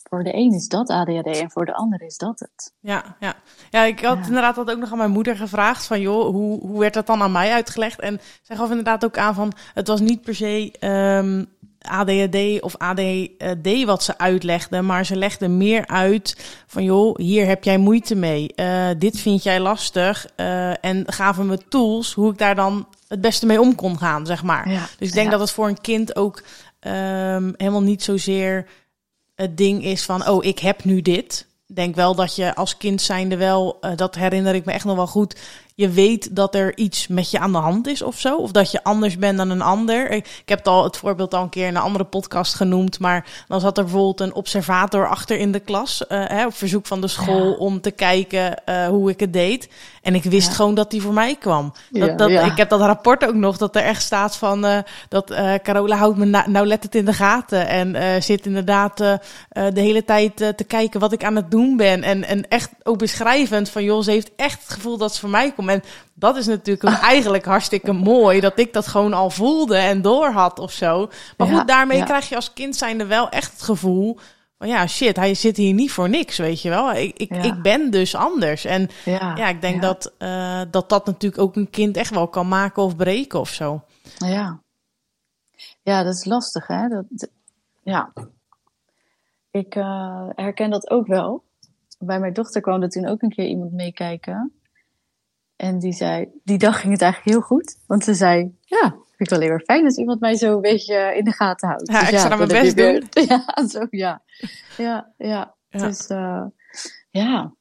[0.08, 2.72] voor de een is dat ADHD en voor de ander is dat het.
[2.80, 3.34] Ja, ja.
[3.70, 4.26] ja ik had ja.
[4.26, 7.22] inderdaad dat ook nog aan mijn moeder gevraagd van joh, hoe, hoe werd dat dan
[7.22, 8.00] aan mij uitgelegd?
[8.00, 11.46] En zij gaf inderdaad ook aan van het was niet per se um,
[11.78, 17.64] ADHD of ADD wat ze uitlegde, maar ze legde meer uit van joh, hier heb
[17.64, 22.38] jij moeite mee, uh, dit vind jij lastig uh, en gaven me tools hoe ik
[22.38, 24.70] daar dan het beste mee om kon gaan, zeg maar.
[24.70, 24.86] Ja.
[24.98, 25.30] Dus ik denk Ja.
[25.32, 26.42] dat het voor een kind ook
[26.80, 28.66] um, helemaal niet zozeer
[29.38, 31.46] het ding is van, oh, ik heb nu dit.
[31.66, 34.96] Denk wel dat je als kind zijnde wel, uh, dat herinner ik me echt nog
[34.96, 35.36] wel goed,
[35.78, 38.36] je weet dat er iets met je aan de hand is of zo.
[38.36, 40.10] Of dat je anders bent dan een ander.
[40.10, 42.98] Ik, heb het al het voorbeeld al een keer in een andere podcast genoemd.
[42.98, 46.04] Maar dan zat er bijvoorbeeld een observator achter in de klas.
[46.08, 47.56] Uh, hè, op verzoek van de school Ja.
[47.56, 49.68] om te kijken uh, hoe ik het deed.
[50.02, 50.54] En ik wist Ja.
[50.54, 51.72] gewoon dat die voor mij kwam.
[51.90, 52.42] Dat, dat, ja.
[52.42, 54.64] Ik heb dat rapport ook nog, dat er echt staat van...
[54.64, 57.68] Uh, dat Carola houdt me na, nauwlettend in de gaten.
[57.68, 59.20] En zit inderdaad de
[59.72, 62.02] hele tijd te kijken wat ik aan het doen ben.
[62.02, 63.84] En, en echt ook beschrijvend van...
[63.84, 65.66] joh, ze heeft echt het gevoel dat ze voor mij komt.
[65.68, 65.82] En
[66.14, 68.40] dat is natuurlijk ook eigenlijk hartstikke mooi.
[68.40, 71.10] Dat ik dat gewoon al voelde en door had of zo.
[71.36, 72.04] Maar Ja, goed, daarmee ja.
[72.04, 74.18] krijg je als kind zijnde wel echt het gevoel...
[74.58, 76.92] van ja, shit, hij zit hier niet voor niks, weet je wel.
[76.92, 77.42] Ik, ik, Ja.
[77.42, 78.64] ik ben dus anders.
[78.64, 79.82] En Ja, ik denk.
[79.82, 83.48] Dat, uh, dat dat natuurlijk ook een kind echt wel kan maken of breken of
[83.48, 83.82] zo.
[84.18, 84.60] Ja.
[85.82, 86.88] Ja, dat is lastig, hè?
[86.88, 87.28] Dat,
[87.82, 88.12] ja.
[89.50, 91.42] Ik uh, herken dat ook wel.
[91.98, 94.52] Bij mijn dochter kwam er toen ook een keer iemand meekijken.
[95.58, 97.76] En die zei, die dag ging het eigenlijk heel goed.
[97.86, 100.60] Want ze zei, ja, vind ik wel heel erg fijn als iemand mij zo een
[100.60, 101.90] beetje in de gaten houdt.
[101.92, 104.22] Ja, ik zal dan mijn best weer- Ja, zo, ja.
[104.76, 105.54] Ja, ja.
[105.68, 105.86] Ja.
[105.86, 106.44] Dus, uh,
[107.10, 107.52] ja.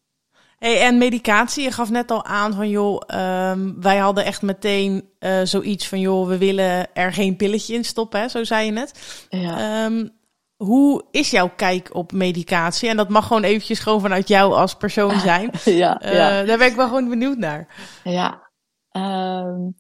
[0.58, 5.10] Hey, en medicatie, je gaf net al aan van joh, ehm, wij hadden echt meteen
[5.20, 8.28] uh, zoiets van joh, we willen er geen pilletje in stoppen, hè?
[8.28, 9.26] zo zei je net.
[9.30, 9.86] Ja.
[9.86, 10.12] Um,
[10.58, 12.90] hoe is jouw kijk op medicatie?
[12.90, 15.52] En dat mag gewoon eventjes gewoon vanuit jou als persoon zijn.
[15.64, 16.44] ja, uh, ja.
[16.44, 17.68] Daar ben ik wel gewoon benieuwd naar.
[18.04, 18.50] Ja,
[18.92, 19.76] um,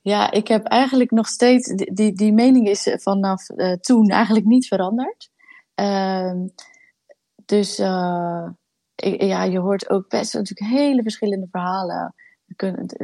[0.00, 4.66] ja ik heb eigenlijk nog steeds, die, die, mening is vanaf uh, toen eigenlijk niet
[4.66, 5.30] veranderd.
[7.44, 8.48] dus uh,
[9.18, 12.14] ja, je hoort ook best natuurlijk hele verschillende verhalen.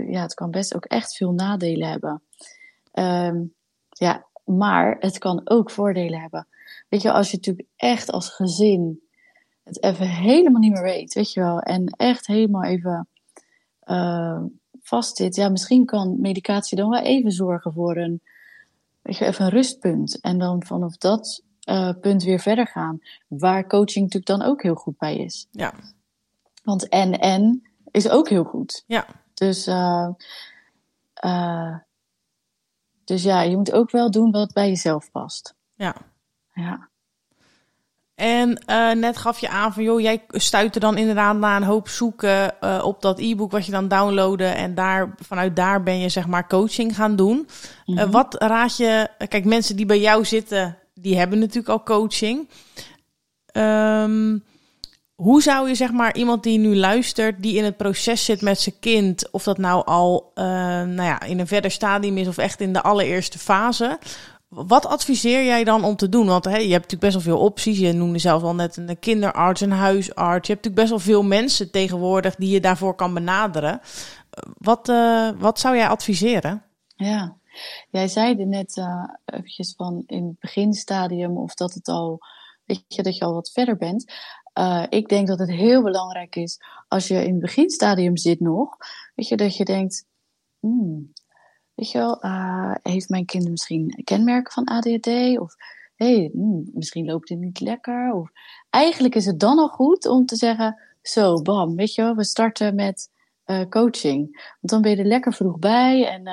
[0.09, 2.23] ja, het kan best ook echt veel nadelen hebben.
[2.93, 3.55] Um,
[3.89, 6.47] ja, maar het kan ook voordelen hebben.
[6.93, 9.01] Weet je, als je natuurlijk echt als gezin
[9.63, 13.09] het even helemaal niet meer weet, weet je wel, en echt helemaal even
[13.85, 14.43] uh,
[14.83, 18.21] vast zit, ja, misschien kan medicatie dan wel even zorgen voor een,
[19.03, 20.21] weet je, even een rustpunt.
[20.21, 22.99] En dan vanaf dat uh, punt weer verder gaan.
[23.29, 25.47] Waar coaching natuurlijk dan ook heel goed bij is.
[25.51, 25.75] Ja.
[26.65, 28.85] Want en en is ook heel goed.
[28.87, 29.07] Ja.
[29.35, 30.09] Dus, uh,
[31.25, 31.77] uh,
[33.05, 35.55] dus ja, je moet ook wel doen wat bij jezelf past.
[35.75, 36.11] Ja.
[36.53, 36.91] Ja.
[38.15, 41.89] En uh, net gaf je aan van, joh, jij stuitte dan inderdaad naar een hoop
[41.89, 44.45] zoeken uh, op dat e-book wat je dan downloadde.
[44.45, 47.37] En daar, vanuit daar ben je zeg maar coaching gaan doen.
[47.37, 47.47] Mm
[47.85, 47.99] -hmm.
[47.99, 52.49] uh, wat raad je, kijk, mensen die bij jou zitten, die hebben natuurlijk al coaching.
[53.53, 54.45] Um,
[55.15, 58.61] hoe zou je zeg maar iemand die nu luistert, die in het proces zit met
[58.61, 62.61] zijn kind, of dat nou al nou ja, in een verder stadium is of echt
[62.61, 63.99] in de allereerste fase,
[64.55, 66.27] wat adviseer jij dan om te doen?
[66.27, 67.79] Want je hebt natuurlijk best wel veel opties.
[67.79, 70.47] Je noemde zelf al net een kinderarts, een huisarts.
[70.47, 73.81] Je hebt natuurlijk best wel veel mensen tegenwoordig die je daarvoor kan benaderen.
[74.59, 76.63] Wat, uh, wat zou jij adviseren?
[76.97, 77.37] Ja,
[77.91, 82.19] jij zei net uh, eventjes van in het beginstadium of dat het al,
[82.65, 84.13] weet je, dat je al wat verder bent.
[84.59, 88.77] Uh, ik denk dat het heel belangrijk is als je in het beginstadium zit nog,
[89.15, 90.07] weet je, dat je denkt,
[90.61, 91.13] hmm,
[91.83, 95.39] weet je wel, uh, heeft mijn kind misschien kenmerken van ADHD?
[95.39, 95.55] Of
[95.97, 98.13] hey, hmm, misschien loopt het niet lekker?
[98.13, 98.31] Of
[98.71, 102.25] eigenlijk is het dan al goed om te zeggen, zo, bam, weet je wel, we
[102.25, 103.11] starten met
[103.47, 104.31] uh, coaching.
[104.33, 106.25] Want dan ben je er lekker vroeg bij en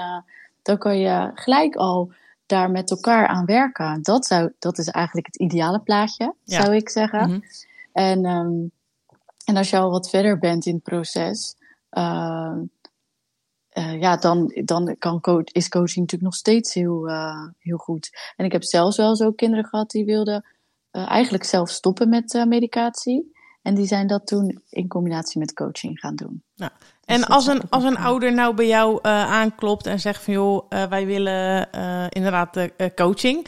[0.61, 2.11] dan kan je gelijk al
[2.45, 4.01] daar met elkaar aan werken.
[4.01, 6.61] Dat, zou, dat is eigenlijk het ideale plaatje, ja.
[6.61, 7.25] zou ik zeggen.
[7.25, 7.43] Mm -hmm.
[7.93, 8.71] En, um,
[9.45, 11.55] en als je al wat verder bent in het proces,
[11.91, 12.57] uh,
[13.73, 18.09] uh, ja, dan, dan kan is coaching natuurlijk nog steeds heel, uh, heel goed.
[18.35, 20.45] En ik heb zelfs wel zo kinderen gehad die wilden
[20.91, 23.37] eigenlijk zelf stoppen met medicatie.
[23.61, 26.43] En die zijn dat toen in combinatie met coaching gaan doen.
[26.55, 26.71] Ja.
[27.05, 31.05] En als een, als een ouder nou bij jou aanklopt en zegt van joh, wij
[31.05, 31.69] willen
[32.09, 33.47] inderdaad coaching.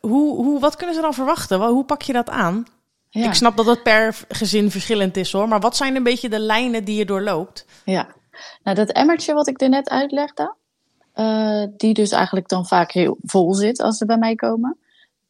[0.00, 1.60] Hoe, hoe, wat kunnen ze dan verwachten?
[1.60, 2.66] Hoe pak je dat aan?
[3.08, 3.26] Ja.
[3.26, 5.48] Ik snap dat het per gezin verschillend is hoor.
[5.48, 7.66] Maar wat zijn een beetje de lijnen die je doorloopt?
[7.84, 8.08] Ja,
[8.62, 10.54] nou dat emmertje wat ik er net uitlegde.
[11.14, 14.78] Uh, die dus eigenlijk dan vaak heel vol zit als ze bij mij komen.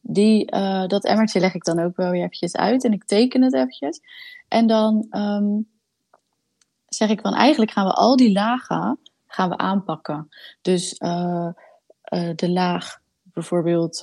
[0.01, 2.85] Die, uh, dat emmertje leg ik dan ook wel weer eventjes uit.
[2.85, 4.01] En ik teken het eventjes.
[4.49, 5.69] En dan um,
[6.89, 10.29] zeg ik van eigenlijk gaan we al die lagen gaan we aanpakken.
[10.63, 11.49] Dus uh,
[12.35, 14.01] de laag bijvoorbeeld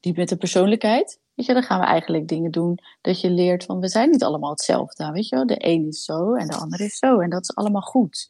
[0.00, 1.18] die met de persoonlijkheid.
[1.38, 4.22] Weet je, dan gaan we eigenlijk dingen doen dat je leert van we zijn niet
[4.22, 5.10] allemaal hetzelfde.
[5.10, 7.20] Weet je wel, de een is zo en de ander is zo.
[7.20, 8.28] En dat is allemaal goed.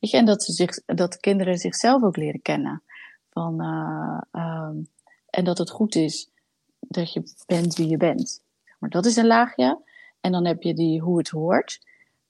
[0.00, 2.82] Weet je, en dat, ze zich, dat de kinderen zichzelf ook leren kennen.
[3.30, 4.88] Van, uh, um,
[5.30, 6.30] en dat het goed is
[6.78, 8.42] dat je bent wie je bent.
[8.78, 9.82] Maar dat is een laagje.
[10.20, 11.78] En dan heb je die hoe het hoort.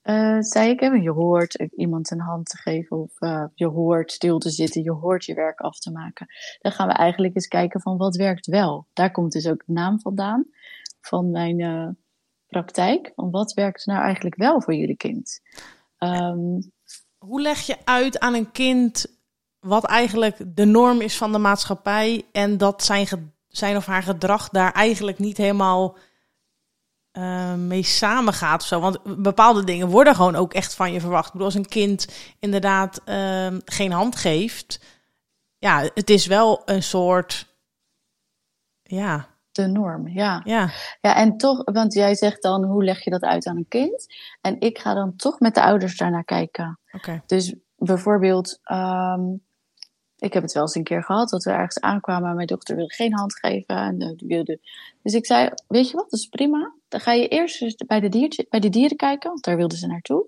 [0.05, 4.39] Uh, zei ik, je hoort iemand een hand te geven of uh, je hoort stil
[4.39, 6.27] te zitten, je hoort je werk af te maken.
[6.59, 8.87] Dan gaan we eigenlijk eens kijken van wat werkt wel.
[8.93, 10.47] Daar komt dus ook de naam vandaan
[11.01, 11.89] van mijn uh,
[12.47, 13.13] praktijk.
[13.15, 15.41] Van wat werkt nou eigenlijk wel voor jullie kind?
[15.99, 16.73] Um,
[17.19, 19.07] Hoe leg je uit aan een kind
[19.59, 24.49] wat eigenlijk de norm is van de maatschappij en dat zijn, zijn of haar gedrag
[24.49, 25.97] daar eigenlijk niet helemaal
[27.19, 28.81] uh, mee samengaat of zo.
[28.81, 31.27] Want bepaalde dingen worden gewoon ook echt van je verwacht.
[31.27, 34.81] Ik bedoel, als een kind inderdaad uh, geen hand geeft,
[35.59, 37.55] ja, het is wel een soort,
[38.83, 39.29] ja.
[39.53, 40.41] De norm, ja.
[40.45, 40.71] Ja.
[41.01, 44.15] Ja, en toch, want jij zegt dan, hoe leg je dat uit aan een kind?
[44.41, 46.79] En ik ga dan toch met de ouders daarnaar kijken.
[46.87, 46.97] Oké.
[46.97, 47.23] Okay.
[47.27, 49.45] Dus bijvoorbeeld, um,
[50.17, 52.77] ik heb het wel eens een keer gehad dat we ergens aankwamen en mijn dochter
[52.77, 53.77] wilde geen hand geven.
[53.77, 54.61] En die wilde...
[55.03, 56.75] Dus ik zei, weet je wat, dat is prima.
[56.95, 59.87] Dan ga je eerst bij de, diertje, bij de dieren kijken, want daar wilden ze
[59.87, 60.27] naartoe.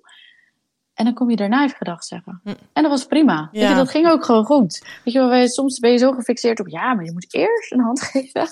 [0.94, 2.40] En dan kom je daarna even gedag zeggen.
[2.42, 2.48] Hm.
[2.48, 3.48] En dat was prima.
[3.52, 3.60] Ja.
[3.60, 5.00] Weet je, dat ging ook gewoon goed.
[5.04, 8.02] Weet je, soms ben je zo gefixeerd op, ja, maar je moet eerst een hand
[8.10, 8.48] geven.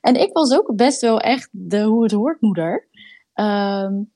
[0.00, 2.86] En ik was ook best wel echt de hoe het hoort moeder.
[3.34, 4.10] Um,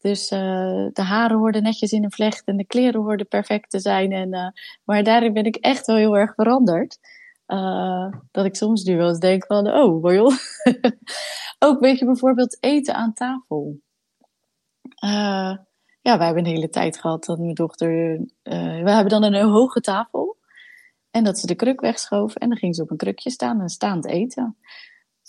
[0.00, 0.38] Dus uh,
[0.92, 4.12] de haren hoorden netjes in een vlecht en de kleren hoorden perfect te zijn.
[4.12, 4.48] En, uh,
[4.84, 6.98] maar daarin ben ik echt wel heel erg veranderd.
[7.46, 10.34] Uh, dat ik soms nu wel eens denk van, oh, joh.
[11.58, 13.80] Ook weet je bijvoorbeeld eten aan tafel.
[16.00, 17.88] ja, wij hebben een hele tijd gehad dat mijn dochter...
[18.42, 20.36] we hebben dan een hoge tafel.
[21.10, 23.68] En dat ze de kruk wegschoof en dan ging ze op een krukje staan en
[23.68, 24.56] staand eten.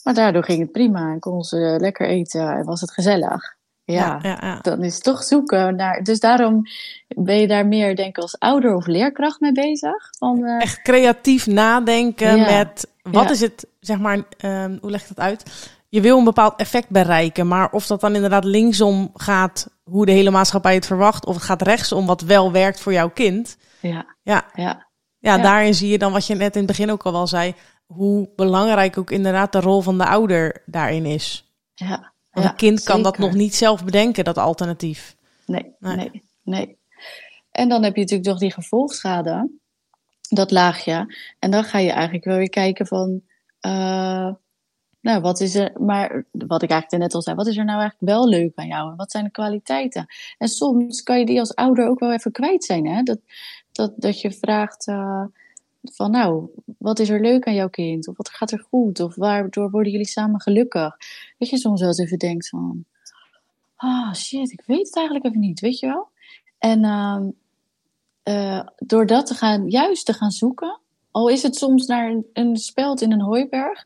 [0.03, 3.56] Maar daardoor ging het prima en kon ze lekker eten en was het gezellig.
[3.93, 6.03] Ja, ja, ja, dan is het toch zoeken naar.
[6.03, 6.61] Dus daarom
[7.07, 10.09] ben je daar meer, denk ik, als ouder of leerkracht mee bezig.
[10.17, 10.61] Van, uh...
[10.61, 15.69] Echt creatief nadenken met wat is het, zeg maar, um, hoe leg je dat uit?
[15.89, 20.11] Je wil een bepaald effect bereiken, maar of dat dan inderdaad linksom gaat, hoe de
[20.11, 23.57] hele maatschappij het verwacht, of het gaat rechtsom, wat wel werkt voor jouw kind.
[23.81, 24.05] Ja.
[24.23, 24.45] Ja.
[24.53, 24.87] ja.
[25.19, 27.55] Ja, daarin zie je dan wat je net in het begin ook al wel zei,
[27.85, 31.51] hoe belangrijk ook inderdaad de rol van de ouder daarin is.
[31.73, 32.15] Ja.
[32.37, 35.15] Want een kind kan dat nog niet zelf bedenken, dat alternatief.
[35.45, 36.77] Nee, nee, nee,
[37.51, 39.49] En dan heb je natuurlijk nog die gevolgschade,
[40.29, 41.15] dat laagje.
[41.39, 43.21] En dan ga je eigenlijk wel weer kijken van,
[43.61, 44.33] uh,
[45.01, 47.79] nou, wat is er, maar wat ik eigenlijk net al zei, wat is er nou
[47.79, 48.91] eigenlijk wel leuk aan jou?
[48.91, 50.05] En wat zijn de kwaliteiten?
[50.37, 53.03] En soms kan je die als ouder ook wel even kwijt zijn, hè?
[53.03, 53.19] Dat,
[53.71, 55.23] dat, dat je vraagt, uh,
[55.95, 58.07] van nou, wat is er leuk aan jouw kind?
[58.07, 58.99] Of wat gaat er goed?
[58.99, 60.97] Of waardoor worden jullie samen gelukkig?
[61.37, 62.85] Dat je soms wel eens even denkt van,
[63.75, 66.09] ah shit, ik weet het eigenlijk even niet, weet je wel?
[66.57, 67.21] En uh,
[68.23, 70.79] uh, door dat te gaan, juist te gaan zoeken,
[71.11, 73.85] al is het soms naar een, een speld in een hooiberg,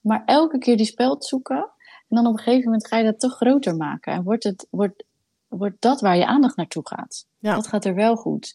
[0.00, 1.70] maar elke keer die speld zoeken,
[2.08, 4.12] en dan op een gegeven moment ga je dat toch groter maken.
[4.12, 5.04] En wordt, het, wordt,
[5.48, 7.26] wordt dat waar je aandacht naartoe gaat.
[7.38, 7.54] Ja.
[7.54, 8.54] Dat gaat er wel goed.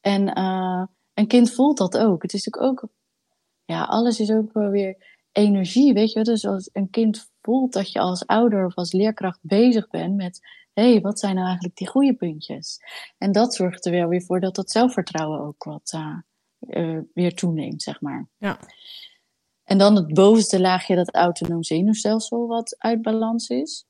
[0.00, 0.82] En uh,
[1.16, 2.22] een kind voelt dat ook.
[2.22, 2.90] Het is natuurlijk ook,
[3.64, 4.96] ja, alles is ook wel weer
[5.32, 6.22] energie, weet je.
[6.22, 10.40] Dus als een kind voelt dat je als ouder of als leerkracht bezig bent met,
[10.72, 12.78] hé, hey, wat zijn nou eigenlijk die goede puntjes?
[13.18, 16.18] En dat zorgt er wel weer voor dat dat zelfvertrouwen ook wat uh,
[16.60, 18.28] uh, weer toeneemt, zeg maar.
[18.38, 18.58] Ja.
[19.64, 23.86] En dan het bovenste laagje, dat autonoom zenuwstelsel, wat uit balans is.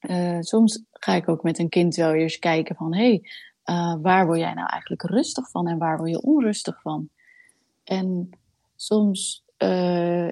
[0.00, 3.30] Uh, soms ga ik ook met een kind wel eens kijken van, hé, hey,
[3.64, 7.08] uh, waar word jij nou eigenlijk rustig van en waar word je onrustig van?
[7.84, 8.30] En
[8.76, 10.28] soms uh,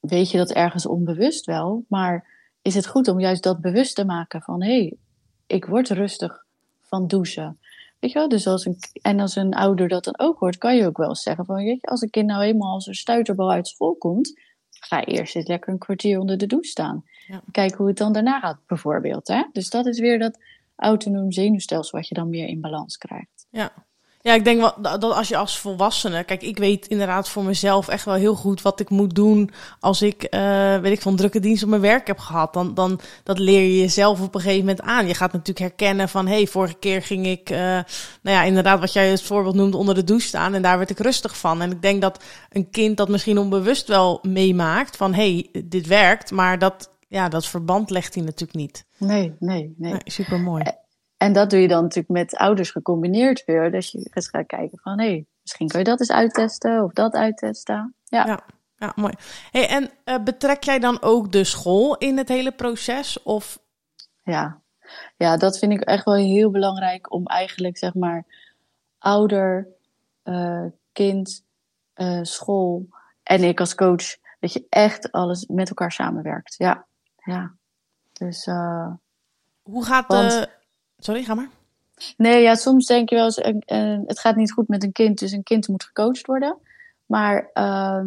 [0.00, 2.26] weet je dat ergens onbewust wel, maar
[2.62, 4.96] is het goed om juist dat bewust te maken van hé, hey,
[5.46, 6.44] ik word rustig
[6.82, 7.58] van douchen.
[7.98, 10.76] Weet je wel, dus als een, en als een ouder dat dan ook hoort, kan
[10.76, 13.50] je ook wel zeggen van, weet je, als een kind nou eenmaal als een stuiterbal
[13.50, 14.40] uit school komt,
[14.70, 17.04] ga eerst eens lekker een kwartier onder de douche staan.
[17.26, 17.42] Ja.
[17.50, 19.28] Kijk hoe het dan daarna gaat, bijvoorbeeld.
[19.28, 19.44] Hè?
[19.52, 20.38] Dus dat is weer dat
[20.78, 23.46] autonoom zenuwstelsel wat je dan meer in balans krijgt.
[23.50, 23.72] Ja.
[24.20, 27.88] Ja, ik denk wel dat als je als volwassene, kijk, ik weet inderdaad voor mezelf
[27.88, 31.40] echt wel heel goed wat ik moet doen als ik, uh, weet ik, van drukke
[31.40, 32.52] dienst op mijn werk heb gehad.
[32.52, 35.06] Dan, dan dat leer je jezelf op een gegeven moment aan.
[35.06, 37.82] Je gaat natuurlijk herkennen van, hé, hey, vorige keer ging ik, uh, nou
[38.22, 40.98] ja, inderdaad wat jij het voorbeeld noemde, onder de douche staan en daar werd ik
[40.98, 41.62] rustig van.
[41.62, 45.86] En ik denk dat een kind dat misschien onbewust wel meemaakt van, hé, hey, dit
[45.86, 48.84] werkt, maar dat ja, dat verband legt hij natuurlijk niet.
[48.98, 49.92] Nee, nee, nee.
[49.92, 50.64] nee Super mooi.
[51.16, 53.70] En dat doe je dan natuurlijk met ouders gecombineerd weer.
[53.70, 56.92] Dat je eens gaat kijken van, hé, hey, misschien kun je dat eens uittesten of
[56.92, 57.94] dat uittesten.
[58.04, 58.40] Ja, ja,
[58.76, 59.12] ja mooi.
[59.50, 63.22] Hey, en uh, betrek jij dan ook de school in het hele proces?
[63.22, 63.58] Of?
[64.22, 64.60] Ja.
[65.16, 68.24] ja, dat vind ik echt wel heel belangrijk om eigenlijk, zeg maar,
[68.98, 69.68] ouder,
[70.24, 71.44] uh, kind,
[71.94, 72.88] uh, school
[73.22, 76.54] en ik als coach, dat je echt alles met elkaar samenwerkt.
[76.58, 76.86] Ja,
[77.28, 77.52] ja.
[78.12, 78.46] Dus.
[78.46, 78.92] Uh,
[79.62, 80.48] Hoe gaat de.
[80.98, 81.48] Sorry, ga maar.
[82.16, 85.18] Nee, ja, soms denk je wel eens, uh, het gaat niet goed met een kind,
[85.18, 86.56] dus een kind moet gecoacht worden.
[87.06, 88.04] Maar uh,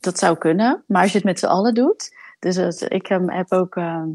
[0.00, 0.84] dat zou kunnen.
[0.86, 2.16] Maar als je het met z'n allen doet.
[2.38, 4.10] Dus ik heb ook ehm,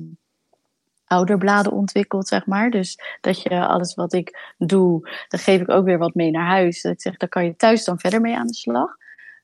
[1.05, 2.69] ouderbladen ontwikkeld, zeg maar.
[2.69, 6.47] Dus dat je alles wat ik doe, dan geef ik ook weer wat mee naar
[6.47, 6.81] huis.
[6.81, 8.97] Dat ik zeg, daar kan je thuis dan verder mee aan de slag.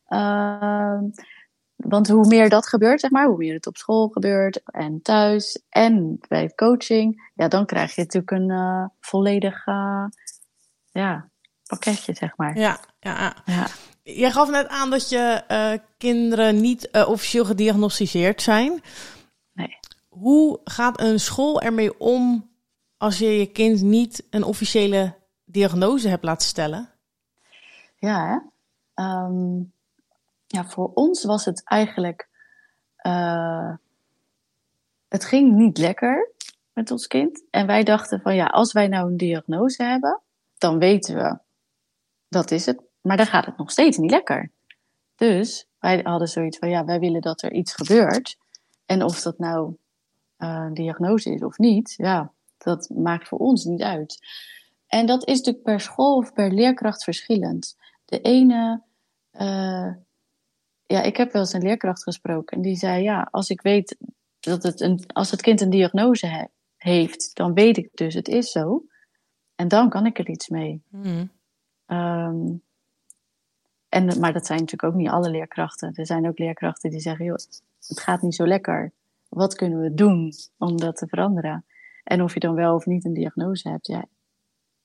[0.09, 0.99] Uh,
[1.79, 5.63] want hoe meer dat gebeurt, zeg maar, hoe meer het op school gebeurt en thuis
[5.69, 10.05] en bij coaching, ja, dan krijg je natuurlijk een uh, volledig uh,
[10.85, 11.29] ja,
[11.65, 12.57] pakketje, zeg maar.
[12.57, 13.67] Ja, ja, ja.
[14.03, 18.81] Jij gaf net aan dat je uh, kinderen niet officieel gediagnosticeerd zijn.
[19.53, 19.77] Nee.
[20.07, 22.49] Hoe gaat een school ermee om
[22.97, 25.15] als je je kind niet een officiële
[25.45, 26.89] diagnose hebt laten stellen?
[27.95, 29.03] Ja, hè?
[29.03, 29.73] Um
[30.49, 32.27] ja, voor ons was het eigenlijk.
[33.05, 33.73] Uh,
[35.07, 36.31] het ging niet lekker
[36.73, 37.43] met ons kind.
[37.49, 40.21] En wij dachten van ja, als wij nou een diagnose hebben,
[40.57, 41.39] dan weten we
[42.29, 42.81] dat is het.
[43.01, 44.51] Maar dan gaat het nog steeds niet lekker.
[45.15, 48.37] Dus wij hadden zoiets van ja, wij willen dat er iets gebeurt.
[48.85, 49.75] En of dat nou
[50.37, 54.19] een diagnose is of niet, ja, dat maakt voor ons niet uit.
[54.87, 57.77] En dat is natuurlijk per school of per leerkracht verschillend.
[58.05, 58.81] De ene,
[59.31, 59.93] uh,
[60.91, 63.97] ja, ik heb wel eens een leerkracht gesproken en die zei, ja, als ik weet
[64.39, 68.51] dat het een, als het kind een diagnose heeft, dan weet ik dus het is
[68.51, 68.83] zo.
[69.55, 70.83] En dan kan ik er iets mee.
[70.89, 71.31] Mm.
[71.87, 72.63] Um,
[73.89, 75.93] en, maar dat zijn natuurlijk ook niet alle leerkrachten.
[75.93, 77.37] Er zijn ook leerkrachten die zeggen, joh,
[77.87, 78.91] het gaat niet zo lekker.
[79.27, 81.65] Wat kunnen we doen om dat te veranderen?
[82.03, 84.05] En of je dan wel of niet een diagnose hebt, ja,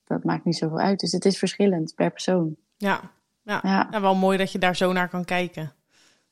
[0.04, 1.00] dat maakt niet zoveel uit.
[1.00, 2.56] Dus het is verschillend per persoon.
[2.76, 3.00] Ja,
[3.42, 3.60] ja.
[3.62, 3.88] ja.
[3.90, 5.72] ja wel mooi dat je daar zo naar kan kijken.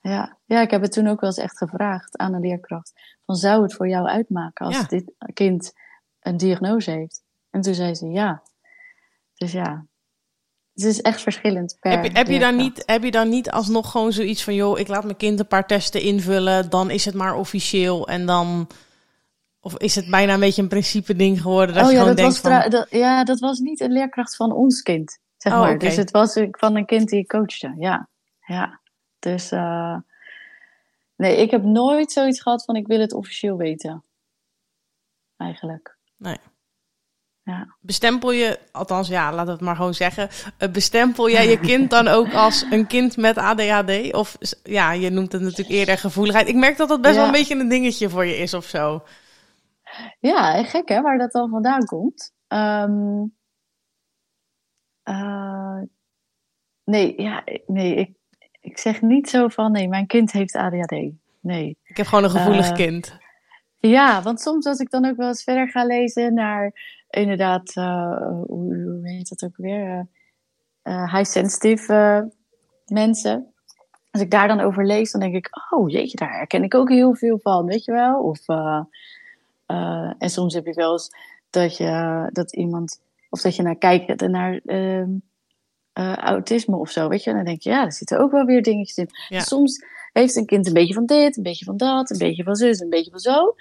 [0.03, 0.39] Ja.
[0.45, 2.93] ja, ik heb het toen ook wel eens echt gevraagd aan een leerkracht.
[3.25, 5.73] Van zou het voor jou uitmaken als dit kind
[6.21, 7.23] een diagnose heeft?
[7.51, 8.43] En toen zei ze ja.
[9.35, 9.87] Dus ja,
[10.75, 13.51] het is echt verschillend per heb je, heb je, dan niet, heb je dan niet
[13.51, 14.55] alsnog gewoon zoiets van...
[14.55, 16.71] joh, ik laat mijn kind een paar testen invullen...
[16.71, 18.69] dan is het maar officieel en dan...
[19.61, 21.75] Of is het bijna een beetje een principe ding geworden?
[21.75, 23.01] Dat oh, je ja, gewoon dat denkt was van...
[23.01, 25.79] ja, dat was niet een leerkracht van ons kind, zeg Oh, maar.
[25.79, 28.09] Dus het was van een kind die ik coachte, ja.
[28.47, 28.81] ja.
[29.23, 29.97] Dus eh,
[31.17, 34.05] nee, ik heb nooit zoiets gehad van ik wil het officieel weten.
[35.37, 35.97] Eigenlijk.
[36.17, 36.39] Nee.
[37.43, 37.77] Ja.
[37.81, 40.29] Bestempel je, althans ja, we het maar gewoon zeggen.
[40.59, 44.13] eh, Bestempel jij je kind dan ook als een kind met ADHD?
[44.15, 46.49] Of ja, je noemt het natuurlijk eerder gevoeligheid.
[46.49, 49.03] Ik merk dat dat best wel een beetje een dingetje voor je is of zo.
[50.21, 52.33] Ja, gek hè, waar dat dan vandaan komt.
[52.47, 53.25] Ehm,
[55.03, 55.81] eh,
[56.85, 58.17] nee, ja, nee ik,
[58.63, 60.97] ik zeg niet zo van nee, mijn kind heeft ADHD.
[61.41, 61.77] Nee.
[61.85, 63.17] Ik heb gewoon een gevoelig Eh, kind.
[63.79, 66.73] Ja, want soms als ik dan ook wel eens verder ga lezen naar
[67.11, 70.07] inderdaad, eh, hoe, hoe heet dat ook weer?
[70.83, 72.31] eh, high sensitive
[72.87, 73.47] mensen.
[74.11, 76.89] Als ik daar dan over lees, dan denk ik, oh jeetje, daar herken ik ook
[76.89, 78.23] heel veel van, weet je wel?
[78.23, 78.47] Of,
[80.19, 81.11] en soms heb je wel eens
[81.51, 84.61] dat, je, dat iemand, of dat je naar kijkt naar
[85.93, 87.31] eh, autisme of zo, weet je?
[87.31, 89.09] En dan denk je, ja, er zitten ook wel weer dingetjes in.
[89.29, 89.41] Ja.
[89.41, 92.55] Soms heeft een kind een beetje van dit, een beetje van dat, een beetje van
[92.57, 93.55] zus, een beetje van zo.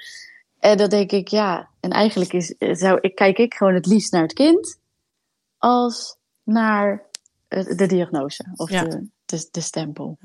[0.60, 3.86] En dan denk ik, ja, en eigenlijk is, eh, zou, ik, kijk ik gewoon het
[3.86, 4.80] liefst naar het kind
[5.58, 7.04] als naar
[7.48, 8.84] eh, de diagnose of Ja.
[8.84, 10.18] de, de, de stempel.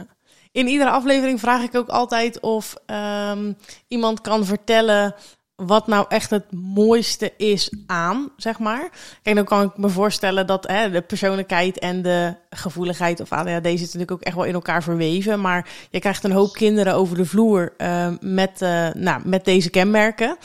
[0.52, 3.52] In iedere aflevering vraag ik ook altijd of ehm,
[3.88, 5.14] iemand kan vertellen
[5.56, 8.90] wat nou echt het mooiste is aan, zeg maar.
[9.22, 13.52] Kijk, dan kan ik me voorstellen dat hè, de persoonlijkheid en de gevoeligheid of ADHD
[13.52, 15.40] zitten natuurlijk ook echt wel in elkaar verweven.
[15.40, 19.70] Maar je krijgt een hoop kinderen over de vloer eh, met, eh, nou, met deze
[19.70, 20.36] kenmerken.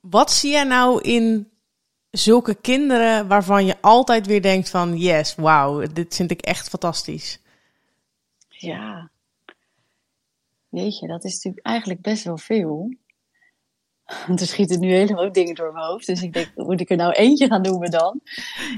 [0.00, 1.48] Wat zie jij nou in
[2.10, 7.40] zulke kinderen waarvan je altijd weer denkt van yes, wauw, dit vind ik echt fantastisch.
[8.48, 9.10] Ja.
[10.68, 12.96] Jeetje, dat is natuurlijk eigenlijk best wel veel.
[14.26, 16.06] Want er schieten nu helemaal dingen door mijn hoofd.
[16.06, 18.20] Dus ik denk, moet ik er nou eentje gaan noemen dan?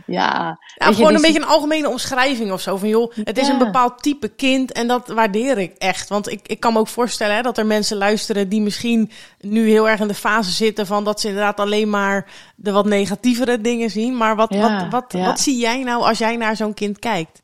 [0.07, 0.59] Ja.
[0.77, 2.77] Nou, je, gewoon een die- beetje een algemene omschrijving of zo.
[2.77, 3.53] Van joh, het is Ja.
[3.53, 6.09] een bepaald type kind en dat waardeer ik echt.
[6.09, 9.69] Want ik, ik kan me ook voorstellen hè, dat er mensen luisteren die misschien nu
[9.69, 13.61] heel erg in de fase zitten van dat ze inderdaad alleen maar de wat negatievere
[13.61, 14.17] dingen zien.
[14.17, 15.25] Maar wat, Ja, wat, wat, ja.
[15.25, 17.43] wat zie jij nou als jij naar zo'n kind kijkt?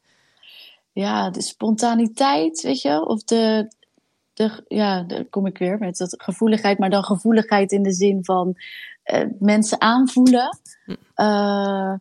[0.93, 3.73] ja, de spontaniteit, weet je, of de,
[4.37, 8.25] de, ja, daar kom ik weer met dat gevoeligheid, maar dan gevoeligheid in de zin
[8.25, 8.55] van
[9.03, 10.59] eh, mensen aanvoelen.
[11.15, 11.95] Eh,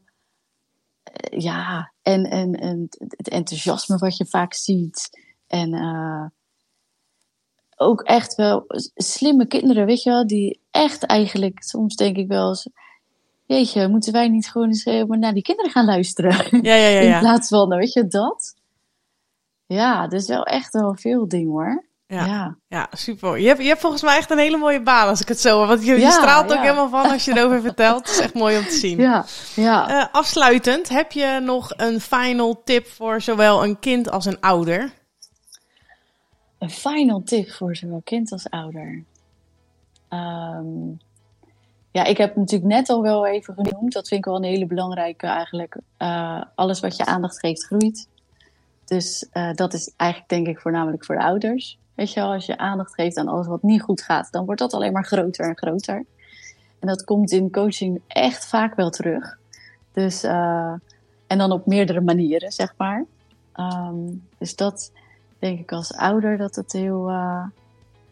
[1.30, 5.10] ja, en, en, en het enthousiasme wat je vaak ziet.
[5.48, 6.26] En eh,
[7.76, 12.48] ook echt wel slimme kinderen, weet je wel, die echt eigenlijk, soms denk ik wel
[12.48, 12.70] eens,
[13.46, 16.62] jeetje, moeten wij niet gewoon eens maar naar die kinderen gaan luisteren?
[16.62, 17.00] Ja, ja, ja.
[17.06, 17.20] In ja.
[17.20, 18.56] plaats van, weet je, dat.
[19.66, 21.86] Ja, dus wel echt wel veel dingen hoor.
[22.08, 22.26] Ja.
[22.26, 22.58] Ja.
[22.68, 23.40] Ja, super.
[23.40, 25.58] Je hebt, je hebt volgens mij echt een hele mooie baan als ik het zo
[25.58, 25.68] hoor.
[25.68, 26.62] Want je, je Ja, straalt ook ja.
[26.62, 28.00] helemaal van als je erover vertelt.
[28.00, 29.00] Het is echt mooi om te zien.
[29.10, 29.90] Ja, ja.
[29.90, 34.92] Eh, afsluitend, heb je nog een final tip voor zowel een kind als een ouder?
[36.60, 39.04] Een final tip voor zowel kind als ouder.
[40.10, 40.88] Ehm,
[41.92, 43.94] ja, ik heb natuurlijk net al wel even genoemd.
[43.94, 45.78] Dat vind ik wel een hele belangrijke eigenlijk.
[45.98, 48.08] Eh, alles wat je aandacht geeft, groeit.
[48.86, 51.78] Dus eh, dat is eigenlijk denk ik voornamelijk voor de ouders.
[51.96, 54.62] Weet je wel, als je aandacht geeft aan alles wat niet goed gaat, dan wordt
[54.62, 56.06] dat alleen maar groter en groter.
[56.80, 59.38] En dat komt in coaching echt vaak wel terug.
[59.94, 60.74] Dus, eh,
[61.28, 63.06] en dan op meerdere manieren, zeg maar.
[63.54, 63.96] Ehm,
[64.38, 64.92] dus dat
[65.40, 67.10] denk ik als ouder dat het heel,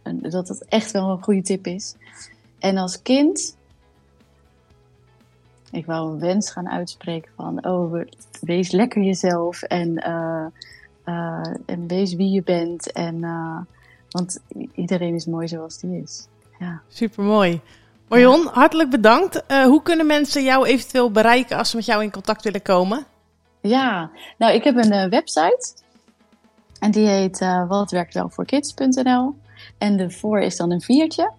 [0.03, 1.95] een- dat het echt wel een goede tip is.
[2.59, 3.57] En als kind,
[5.71, 8.09] ik wou een wens gaan uitspreken van, oh, we-
[8.41, 10.45] wees lekker jezelf en, eh,
[11.03, 12.91] eh, en wees wie je bent.
[12.91, 13.59] En, eh,
[14.09, 14.39] want
[14.75, 16.27] iedereen is mooi zoals die is.
[16.59, 16.81] Ja.
[16.87, 17.61] Super mooi.
[18.07, 19.43] Marion, hartelijk bedankt.
[19.47, 23.05] Uh, hoe kunnen mensen jou eventueel bereiken als ze met jou in contact willen komen?
[23.61, 25.73] Ja, nou ik heb een website.
[26.79, 29.35] En die heet watwerktwelvoorkids.nl.
[29.77, 31.31] En de voor is dan een viertje.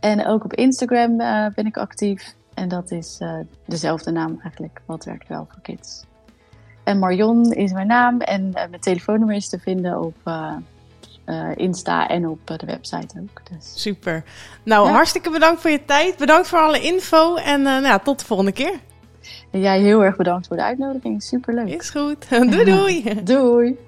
[0.00, 1.16] En ook op Instagram
[1.54, 2.34] ben ik actief.
[2.54, 3.20] En dat is
[3.66, 6.04] dezelfde naam eigenlijk, Wat werkt wel voor kids.
[6.86, 10.52] En Marion is mijn naam en mijn telefoonnummer is te vinden op uh,
[11.54, 13.40] Insta en op de website ook.
[13.50, 13.82] Dus.
[13.82, 14.24] Super.
[14.62, 16.16] Nou, hartstikke bedankt voor je tijd.
[16.16, 18.78] Bedankt voor alle info en uh, nou, tot de volgende keer.
[19.50, 21.22] En jij heel erg bedankt voor de uitnodiging.
[21.22, 21.68] Superleuk.
[21.68, 22.28] Is goed.
[22.52, 23.14] doei doei.
[23.24, 23.78] doei.